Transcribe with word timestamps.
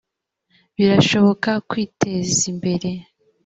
birashoboka 0.77 1.51
kwitezimbere. 1.69 2.91